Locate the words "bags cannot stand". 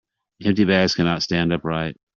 0.65-1.53